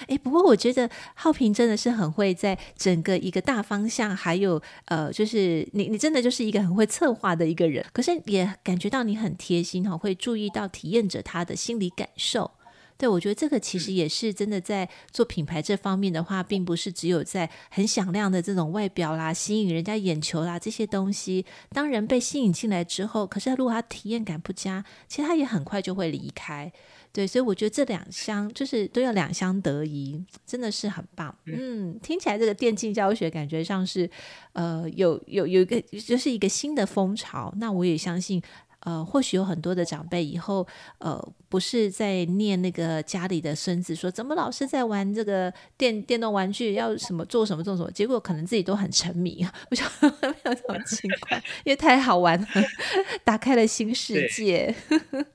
[0.00, 7.84] 哎、欸，不过我觉得浩平真的是很会在整个一个大方向，还有呃，就是你你真的就是一个很会策划的一个人。
[7.92, 12.50] 可是也感觉到你很贴心哈，会注意到体验者他的心理感受。
[12.98, 21.44] 对，我觉得这个其实也是真的，在做品牌这方面的话，并不是只有在很响亮的这种外表啦、吸引人家眼球啦这些东西。
[21.70, 26.72] 当人被吸引进来之后，可是如果他体验感不佳，其实他也很快就会离开。
[27.12, 31.34] 对，所以我觉得这两相就是都要两相得宜，真的是很棒。
[31.46, 34.10] 嗯，听起来这个电竞教学感觉上是
[34.52, 37.52] 呃有有有一个就是一个新的风潮。
[37.56, 38.42] 那我也相信。
[38.86, 40.64] 呃，或许有很多的长辈以后，
[40.98, 50.08] 呃，不是在念那个家里的孙子说怎么老是在玩这个电电动玩具，要什么做什么做什么，结果可能自己都很沉迷，不晓得
[50.44, 52.46] 有这种情况，因为太好玩了，
[53.24, 54.72] 打开了新世界。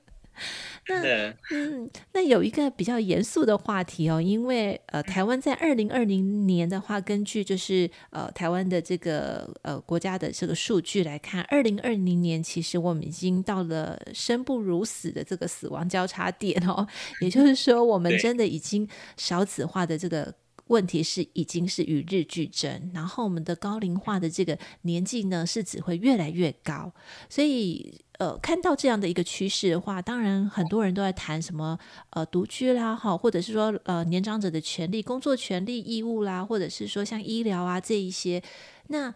[0.88, 16.84] 那嗯，那有一个比较严肃的话题哦，因为呃，台湾在二零二零年的话，根据就是呃台湾的这个呃国家的这个数据来看，二零二零年其实我们已经到了生不如死的这个死亡交叉点哦，
[17.20, 20.34] 也就是说，我们真的已经少子化的这个
[20.66, 26.92] 问题是已经是与日俱增，然后我们的高龄化的这个年纪呢是只会越来越高，
[27.28, 28.00] 所以。
[28.22, 31.76] 呃，看到这样的一个趋势的话，当然很多人都在谈什么
[32.10, 38.40] 呃独居啦，哈，或者是说呃年长者的权利、工作权利、义务啦，或者是说像医疗啊这一些，
[38.86, 39.12] 那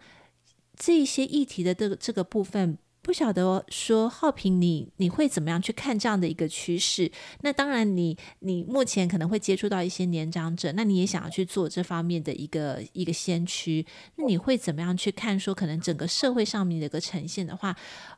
[0.75, 2.77] 这一些议题的这个这个部分。
[3.07, 7.09] 不晓得说浩平，你你会怎么样去看这样的一个趋势？
[7.39, 13.85] 那当然你，你目前可能会接触到一些年长者，那你也想要去做这方面的一个一个先驱。
[14.17, 15.39] 那你会怎么样去看？
[15.39, 17.73] 说可能整个社会上面的一个呈现的话，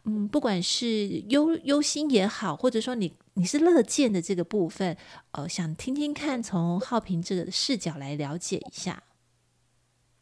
[0.06, 4.97] 嗯，不管是忧忧心也好，或者说你你是乐见的这个部分，
[5.34, 9.04] 呃，想听听看，从浩平这个视角来了解一下。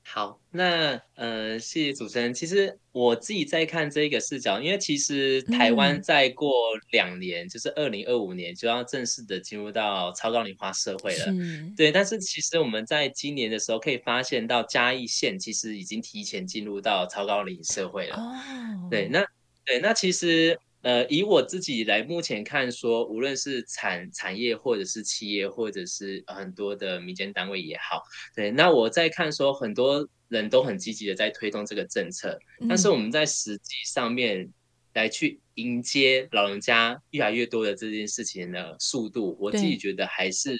[0.10, 2.34] 好，那呃，谢谢主持人。
[2.34, 6.50] 其实我自己在看这个视角，因为其实台湾再过
[6.92, 11.26] 两年，嗯、就是二零二五年就要正式的进入到超高龄化社会了。
[11.76, 18.16] 对，但是其实我们在今年的时候可以发现到嘉义县其实已经提前进入到超高龄社会了。
[18.16, 19.26] 哦，对，那
[19.66, 20.58] 对，那其实。
[20.88, 28.02] 呃，以我自己来目前看说，无论是产产业或者是企业，或者是很多的民间单位也好，
[28.34, 34.50] 对，那我在看说，很多人都很积极的在推动这个政策，嗯、但是我们在实际上面
[34.94, 40.58] 来去迎接老人家越来越多的这件事情的速度，我自己觉得还是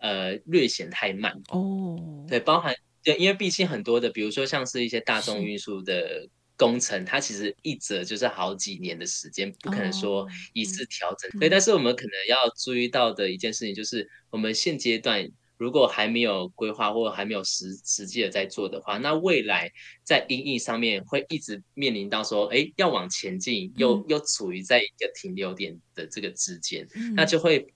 [0.00, 2.26] 呃略显太慢哦。
[2.28, 6.28] 对，包含对，因为毕竟很多的，比如说像是一些大众运输的。
[6.62, 11.28] 工程它其实一折就是好几年的时间，不可能说一次调整。
[11.40, 19.72] 对，但是我们可能要注意到的一件事情就是，我们现阶段如果还没有规划或还没有实实际的在做的话，那未来
[20.04, 27.66] 在音译上面会一直面临到说，哎，要往前进，又又处于在一个停留点的这个之间，那就会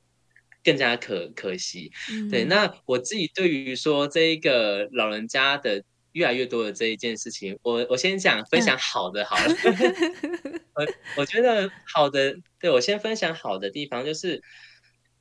[0.62, 1.90] 更加可可惜。
[2.30, 5.82] 对，那我自己对于说这一个老人家的。
[6.16, 9.54] 越来越多的这一件事情，我我先讲分享好的好了。
[10.74, 10.86] 我
[11.18, 14.40] 我觉得好的，对，我先分享好的地方，就是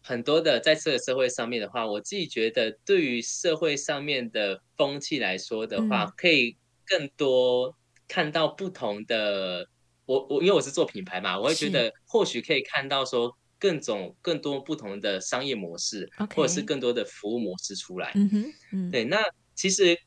[0.02, 6.56] 很多的在这个社会上面的话，我自己觉得对于社会上面的风气来说的话，嗯、可以
[6.86, 7.76] 更多
[8.08, 9.68] 看到不同的。
[10.06, 18.14] 我我因为我是做品牌嘛，我会觉得或许可以看到说更种更多不同的商业模式.或者是更多的服务模式出来。
[18.16, 19.22] 嗯哼，嗯，对，那
[19.56, 20.00] 其实。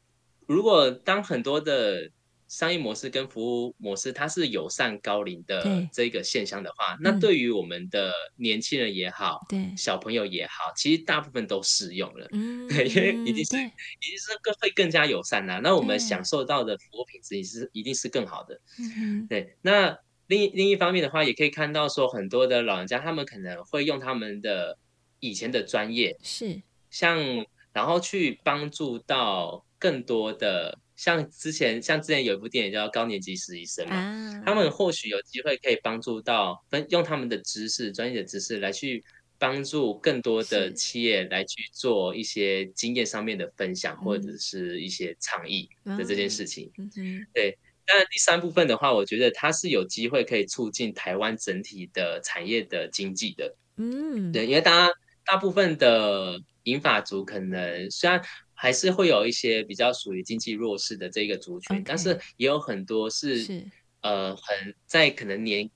[0.48, 2.10] 如果当很多的
[2.48, 12.26] 商业模式跟服务模式它是友善高龄的这个现象的话，对那对于我们的年轻人也好，对小朋友也好，其实大部分都适用了。
[12.32, 15.60] 嗯，对，因为一定是对一定是更会更加友善啦、啊。
[15.62, 18.58] 那我们享受到的服务品质也是一定是更好的。
[18.80, 19.56] 嗯对，对。
[19.60, 19.98] 那
[20.28, 24.78] 另一另一方面的话，也可以看到说很多的老人家他们可能会用他们的
[25.20, 27.44] 以前的专业是像。
[27.70, 39.04] 然后去帮助到更多的，像之前像之前有一部电影叫《高年级实习生》嘛，啊、他们或许有机会可以帮助到分用他们的知识、专业的知识来去
[39.38, 46.70] 帮助更多的企业来去做一些经验上面的分享，或者是一些倡议的这件事情。
[46.76, 47.56] 嗯嗯、对。
[47.86, 53.56] 当然，第三部分的话，我觉得它是有机会可以促进台湾整体的产业的经济的。
[53.78, 54.92] 嗯，对，因为大家
[55.24, 58.20] 大部分的银发族可能虽然
[58.60, 61.82] 还是会有一些比较属于经济弱势的这个族群，Okay.
[61.86, 63.64] 但是也有很多是，是
[64.02, 65.70] 呃很在可能年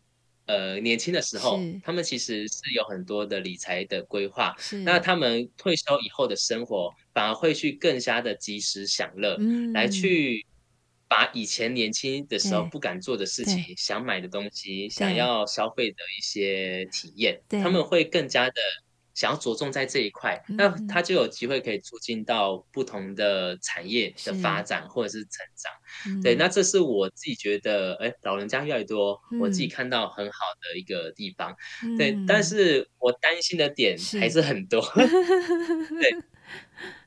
[0.47, 4.57] 呃年轻的时候，他们其实是有很多的理财的规划。
[4.85, 10.45] 那他们退休以后的生活反而会去更加的及时享乐，嗯、来去。
[11.15, 18.55] 把以前年轻的时候不敢做的事情、想买的东西、想要消费的一些体验，他们会更加的
[19.15, 26.23] 想要着重在这一块，那他就有机会可以促进到不同的产业的发展或者是成长。
[26.23, 31.57] 对，那这是我自己觉得，哎，老人家越来越多，我自己看到很好的一个地方。
[31.99, 34.81] 对，但是我担心的点还是很多。
[36.01, 36.17] 对。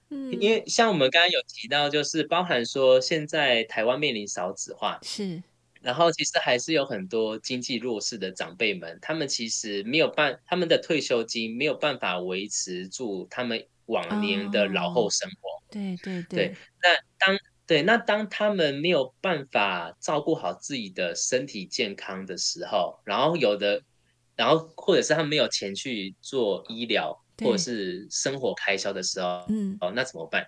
[0.40, 5.42] 因为像我们刚刚有提到，就是包含说现在台湾面临少子化，是，
[5.86, 15.50] 然后其实还是有很多经济弱势的长辈们，他们其实没有办，他们的退休金没有办法维持住他们往年的老后生活。
[15.50, 16.56] 哦、对对对，对。
[16.82, 23.82] 那当对，那当他们没有办法照顾好自己的身体健康的时候，然后有的，
[24.36, 27.22] 然后或者是他们没有钱去做医疗。
[27.44, 30.48] 或者是生活开销的时候，嗯，哦，那怎么办？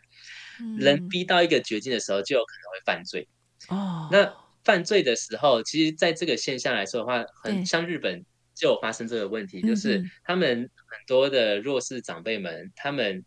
[0.62, 3.28] 嗯、人逼到一个绝境的时候，就有可能会犯罪。
[3.68, 4.34] 哦，那
[4.68, 13.24] 犯罪的时候，其实在这个现象来说的话，很像日本就有发生这个问题，就是他们很多的弱势长辈们，他们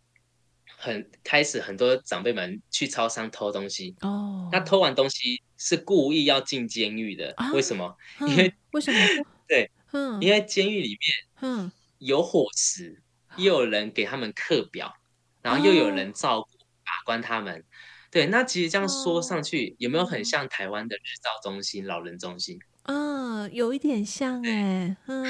[0.76, 3.96] 很开始很多长辈们去超商偷东西。
[4.02, 7.96] 哦，那偷完东西是故意要进监狱的，啊、为什么？
[8.20, 8.98] 因为为什么？
[9.48, 11.00] 对，嗯，因为监狱里面，
[11.40, 13.02] 嗯，有伙食。
[13.36, 14.92] 又有人给他们课表，
[15.40, 16.48] 然后又有人照顾、
[16.84, 17.64] 把关他们。
[18.10, 22.58] 对，那其实这样说上去，有没有很像台湾的日照中心、老人中心？
[22.84, 24.96] 嗯，有一点像哎。
[25.06, 25.24] 嗯，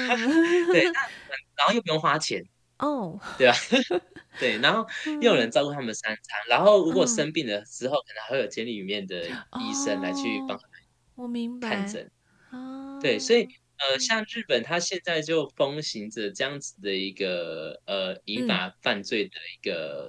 [0.71, 0.83] 对，
[1.55, 2.43] 然后又不用花钱
[2.79, 3.53] 哦，对吧？
[4.39, 4.87] 对，然后
[5.21, 10.71] 又有人照顾他们三餐，然后如果生病了之后，可能还会有监狱里面的医生来去帮他们。
[11.15, 11.69] 我明白。
[11.69, 12.11] 看诊。
[12.99, 13.47] 对，所以。
[13.81, 20.07] 呃，像日本，它现在就风行着这样子的一个呃银发犯罪的一个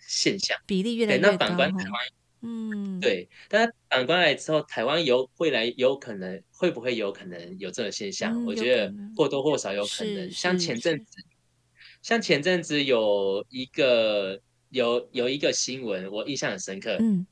[0.00, 1.30] 现象，比例越来越高。
[1.30, 2.06] 那反观台湾，
[2.42, 8.34] 嗯，对，但是反观来之后，台湾有未来有可能会不会有可能有这种现象？
[8.34, 10.30] 嗯、我觉得或多或少有可能。
[10.30, 11.22] 像前阵子，
[12.02, 14.38] 像前阵子有一个
[14.68, 16.98] 有有一个新闻，我印象很深刻。
[17.00, 17.26] 嗯。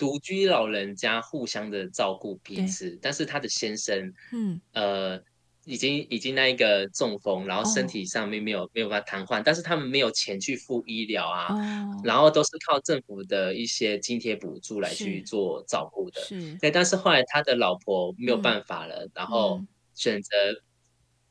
[0.00, 5.22] 独居老人家互相的照顾彼此，但是他的先生，嗯，呃，
[5.66, 19.62] 已经已经那一个中风，然后身体上面没有、哦、没有办法瘫痪，但是他们没有钱去付医疗啊，哦、然后都是靠政府的一些津贴补助来去做照顾的，是，对，但是后来他的老婆没有办法了，嗯、然后
[19.94, 20.30] 选择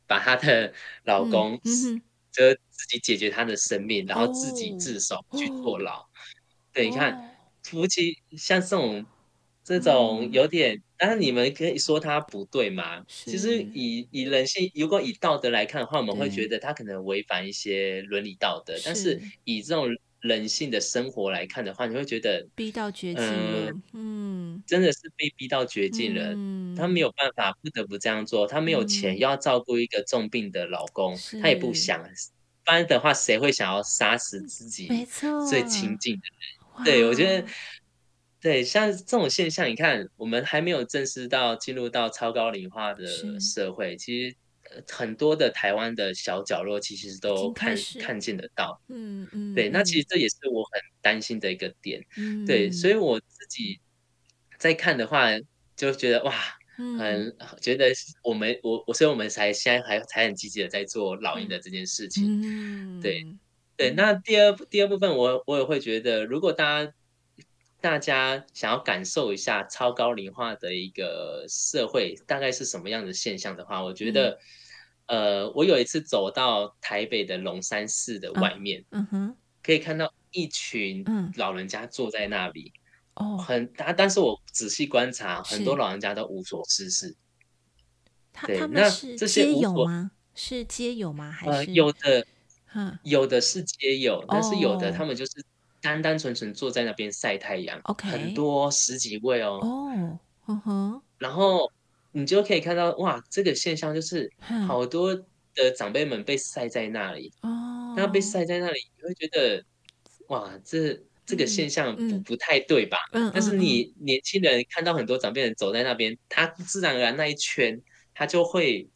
[0.05, 0.72] 把他的
[1.05, 2.01] 老公，嗯嗯、
[2.32, 6.05] 就自己解决他的生命，然后自己自首去坐牢，哦、
[6.72, 7.28] 对，你看。
[7.78, 9.05] 哦夫妻像这种
[9.63, 13.03] 这种有点，但是你们可以说他不对吗？
[13.07, 18.74] 其实以以人性，如果以道德来看的话，我们会觉得他可能违反一些伦理道德。
[18.84, 19.88] 但是以这种
[20.22, 23.72] 人性的生活来看的话，你会觉得逼到绝境了。
[23.72, 26.34] 嗯，嗯真的是被逼到绝境了。
[26.36, 28.47] 嗯，他没有办法，不得不这样做。
[28.47, 32.01] 他没有钱，嗯、要照顾一个重病的老公，是他也不想。
[32.65, 34.88] 不然的话，谁会想要杀死自己？
[34.89, 36.59] 没错，最亲近的人。
[36.84, 37.47] 对，我觉得，
[38.41, 43.05] 对，像这种现象，你看，我们还没有正式到进入到超高龄化的
[43.39, 44.36] 社会，其实
[44.88, 48.82] 很多的台湾的小角落，其实都看看见得到。
[48.88, 52.05] 嗯嗯，对，那其实这也是我很担心的一个点。
[52.17, 53.80] 嗯，对，所以我自己
[54.57, 55.27] 在看的话，
[55.75, 56.34] 就觉得哇，
[56.77, 57.91] 很、嗯、觉得
[58.23, 62.41] 我们我我，所以我们才现在还才很积极的在做老鹰的这件事情。
[62.41, 63.25] 嗯，对。
[63.80, 66.93] 对，那第二第二部分我，我我也会觉得，如果大家
[67.80, 74.38] 大家想要感受一下超高龄化的一个社会大概是什么样的现象的话，我觉得，
[75.05, 81.05] 嗯、呃，我有一次走到台北的龙山寺的外面，嗯哼，可以看到一群
[81.38, 82.73] 老人家坐在那里，
[83.13, 87.15] 哦，很大，但是我仔细观察，很多老人家都无所事事。
[88.34, 90.11] 他他们是街友吗？
[90.36, 91.32] 是街友吗？
[91.32, 92.27] 还是、呃、有的？
[93.03, 95.32] 有的是街友，但是有的他们就是
[95.82, 101.72] 单单纯纯坐在那边晒太阳，OK，很多十几位哦，哦，嗯哼，然后
[102.11, 104.32] 你就可以看到哇，这个现象就是
[104.67, 105.15] 好多
[105.55, 109.63] 的长辈们被晒在那里，哦，那被晒在那里，你会觉得
[110.28, 112.36] 哇，这这个现象不、嗯、不。
[112.36, 112.97] 太对吧？
[113.11, 117.80] 嗯，但是你年轻人看到很多长辈人走在那边，他自然而然那一圈，
[118.15, 118.89] 他就会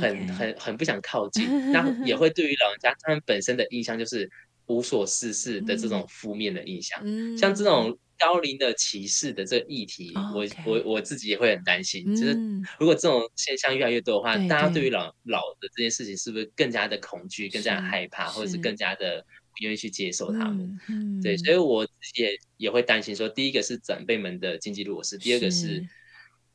[0.00, 4.30] 很很很不想靠近， 那也会对于老人家他们本身的印象就是。
[4.66, 12.02] 无所事事的这种负面的印象，嗯、像这种高龄的歧视的这个议题，嗯、我我我自己也会很担心。
[12.06, 12.32] 嗯、就是
[12.80, 20.80] 如果这种现象越来越多的话，大家对于老老的这件事情是不是更加的恐惧、更加的害怕，或者是更加的不愿意去接受他们？
[20.88, 25.86] 嗯、对，所以我自己也也会担心说，第一个是长辈们的经济弱势，第二个是，是。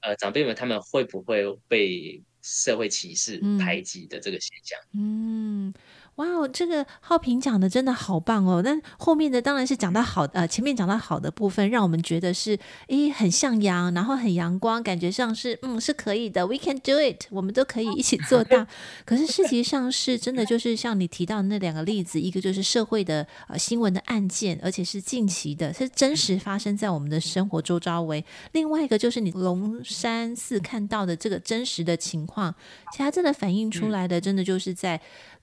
[0.02, 4.80] 呃长辈们他们会不会被社会歧视、排挤的这个现象？
[4.94, 5.74] 嗯。
[6.20, 8.62] 嗯哇哦，这个浩平讲的真的好棒哦！
[8.62, 18.68] 但后面的当然是讲到好，呃，前面讲到好的部分，让我们觉得是诶很向阳，然后很阳光，感觉上是嗯是可以的，We can do it，我们都可以一起做到。
[19.06, 32.54] 可是事实上是真的，就是像你提到的那两个例子，一个就是社会的呃新闻的案件，而且是近期的，是真实发生在我们的生活周遭为；另外一个就是你龙山寺看到的这个真实的情况，
[32.92, 35.00] 其实它真的反映出来的，真的就是在。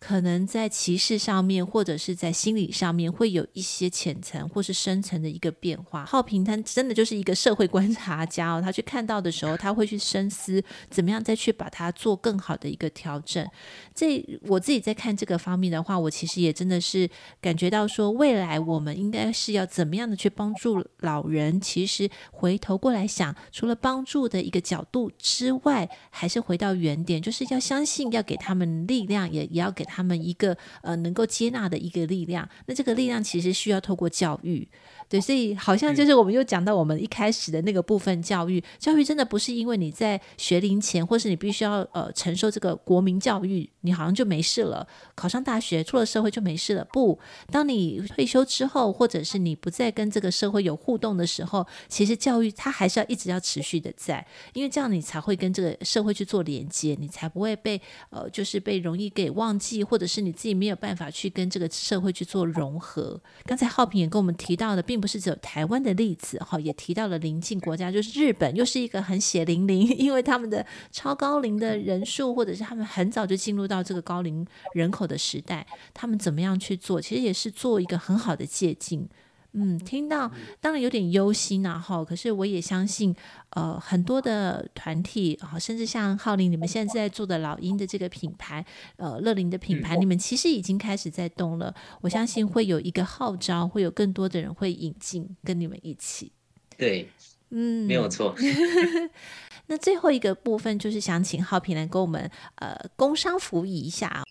[0.06, 6.04] 可能在歧视上面，或者是在心理上面，会有一些浅层或是深层的一个变化。
[6.04, 13.44] 浩平他真的就是一个社会观察家哦，他去看到的时候，他会去深思，怎么样再去把它做更好的一个调整。
[13.96, 21.60] 这我自己在看这个方面的话，我其实也真的是感觉到说，未来我们应该是要怎么样的去帮助老人。
[21.60, 29.84] 其实回头过来想，除了帮助的一个角度之外，还是回到原点，就是要相信，要给他们力量，也也要给。
[29.95, 34.66] 他们一个呃能够接纳的一个力量，那这个力量其实需要透过教育。
[35.08, 44.84] 对，所以好像就是我们又讲到我们一开始的那个部分，教育，教育真的不是因为你在学龄前，或是你必须要呃承受这个国民教育，你好像就没事了，
[45.14, 46.84] 考上大学出了社会就没事了。
[46.92, 47.16] 不，
[47.52, 57.80] 当你退休之后，或者是你不再跟这个社会有互动的时候，其实教育它还是要一直要持续的在，因为这样你才会跟这个社会去做连接，你才不会被
[58.10, 63.20] 呃就是被容易给忘记，或者是你自己没有办法去跟这个社会去做融合。
[63.44, 79.08] 刚才浩平也跟我们提到的，并不是只有台湾的例子哈，也提到了邻近国家，就是日本，又是一个很血淋淋， 因为他们的超高龄的人数，或者是他们很早就进入到这个高龄人口的时代，他们怎么样去做，其实也是做一个很好的借鉴。
[79.58, 80.30] 嗯，听到
[80.60, 83.16] 当然有点忧心呐，哈，可是我也相信，
[83.50, 88.62] 呃，很多的团体啊，甚至像浩林你们现在在做的老鹰的这个品牌，
[88.96, 91.74] 呃，乐林的品牌，你们其实已经开始在动了。
[92.02, 96.30] 我相信会有一个号召，会有更多的人会引进跟你们一起。
[96.76, 97.08] 对，
[97.48, 98.34] 嗯，没有错。
[99.68, 104.22] 那最后一个部分就是想请浩平来跟我们呃工商服务一下。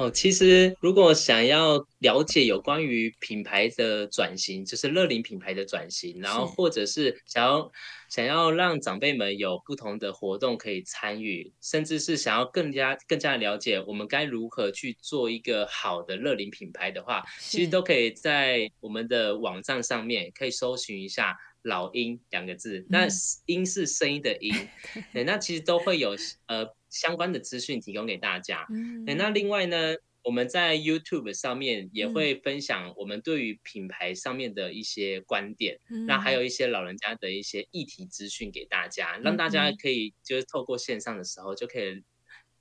[0.00, 7.70] 哦，其实如果想要了解有关于品牌的转型，就是乐龄品牌的转型，然后或者是想要
[8.08, 23.06] 想要让长辈们有不同的活动可以参与，甚至是想要更加更加了解我们该如何去做一个好的乐龄品牌的话，其实都可以在我们的网站上面可以搜寻一下“老鹰”两个字，那
[23.44, 24.54] “鹰”是声音的“鹰”，
[25.12, 26.66] 对，那其实都会有呃。
[26.90, 28.66] 相关的资讯提供给大家。
[28.70, 42.02] 嗯，那另外呢，我们在 YouTube 上面也会分享我们对于品牌上面的一些观点，嗯，那还有一些老人家的一些议题资讯给大家，让大家可以就是透过线上的时候就可以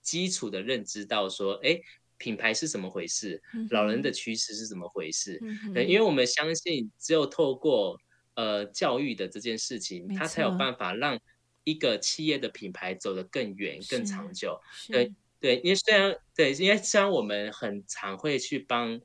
[0.01, 1.77] 基础的认知到说，哎，
[2.17, 5.39] 品牌是怎么回事，老人的趋势是怎么回事。
[5.41, 7.99] 嗯，因为我们相信，只有透过
[8.35, 11.19] 呃教育的这件事情，它才有办法让。
[11.69, 18.99] 一个企业的品牌走得更远、更长久，对对，因为虽然对，因为虽然我们很常会去帮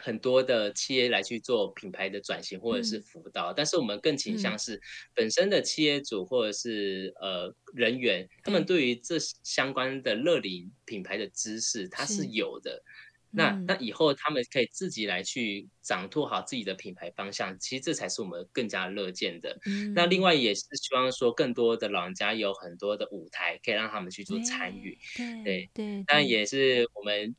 [0.00, 4.80] 很多的企业来去做品牌的转型或者是辅导，嗯、但是我们更倾向是
[5.12, 12.26] 本身的企业主或者是呃人员，他们对于这相关的乐龄品牌的知识，它是。
[12.26, 12.82] 有的。
[13.30, 19.58] 那那以后他们可以自己来去掌舵好自己的品牌方向，其实这才是我们更加乐见的。
[19.66, 24.98] 嗯、那另外也是希望说，更多的老人家有很多的舞台可以让他们去做参与。
[25.16, 27.36] 对对对，但也是我们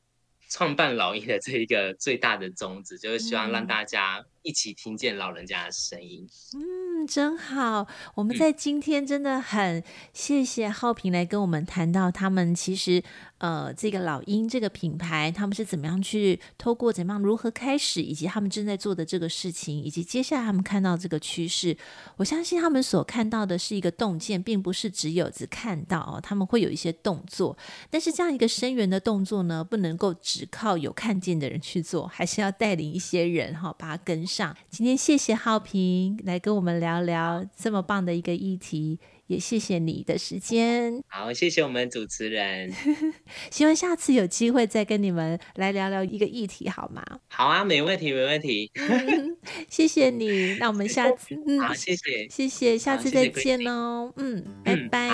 [0.48, 6.28] 创办老鹰的这一个最大的宗旨，就是希望让大家一起听见老人家的声音。
[6.56, 7.88] 嗯，真好。
[8.16, 9.84] 我们在今天真的很
[10.14, 13.04] 谢谢浩平来跟我们谈到他们其实。
[13.40, 21.76] 呃，这个老鹰这个品牌，他们是怎么样去透过怎么样如何开始，以及他们正在做的这个事情，以及接下来他们看到这个趋势，
[22.18, 27.58] 我相信他们所看到的是一个洞见，并不是只有只看到哦，他们会有一些动作。
[27.90, 34.54] 但是这样一个深远的动作呢，不能够只靠有看见的人去做，还是要带领一些人哈、把它跟上。
[34.70, 39.00] 今天谢谢浩平来跟我们聊聊这么棒的一个议题。
[39.30, 42.74] 也谢谢你的时间，好，谢谢我们主持人，
[43.52, 47.04] 希望下次有机会再跟你们来聊聊一个议题，好吗？
[47.30, 48.72] 好啊，没问题，没问题。
[48.74, 49.38] 嗯、
[49.70, 55.12] 谢谢你，那我们下次， 嗯，好，谢谢，谢谢，下次再见哦，嗯，拜拜，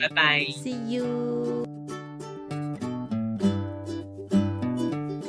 [0.00, 2.03] 拜拜，See you。